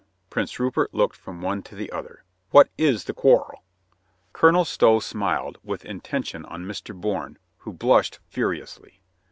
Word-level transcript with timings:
Prince 0.31 0.59
Rupert 0.59 0.91
looked 0.95 1.15
from 1.15 1.43
one 1.43 1.61
to 1.61 1.75
the 1.75 1.91
other. 1.91 2.23
"What 2.49 2.69
is 2.75 3.03
the 3.03 3.13
quarrel?" 3.13 3.61
Colonel 4.33 4.65
Stow 4.65 4.99
smiled 4.99 5.59
with 5.63 5.85
intention 5.85 6.43
on 6.45 6.65
Mr. 6.65 6.99
Bourne, 6.99 7.37
who 7.59 7.71
blushed 7.73 8.19
furiously. 8.27 9.03